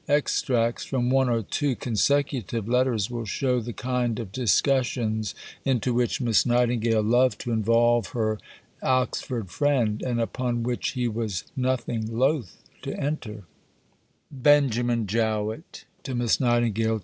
Extracts 0.09 0.83
from 0.83 1.11
one 1.11 1.29
or 1.29 1.43
two 1.43 1.75
consecutive 1.75 2.67
letters 2.67 3.11
will 3.11 3.23
show 3.25 3.59
the 3.59 3.71
kind 3.71 4.17
of 4.17 4.31
discussions 4.31 5.35
into 5.63 5.93
which 5.93 6.19
Miss 6.19 6.43
Nightingale 6.43 7.03
loved 7.03 7.37
to 7.41 7.51
involve 7.51 8.07
her 8.07 8.39
Oxford 8.81 9.51
friend, 9.51 10.01
and 10.01 10.19
upon 10.19 10.63
which 10.63 10.93
he 10.93 11.07
was 11.07 11.43
nothing 11.55 12.17
loath 12.17 12.63
to 12.81 12.99
enter: 12.99 13.43
(_Benjamin 14.35 15.05
Jowett 15.05 15.85
to 16.01 16.15
Miss 16.15 16.39
Nightingale. 16.39 16.99